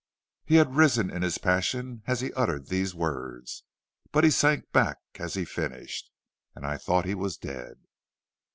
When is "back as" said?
4.71-5.35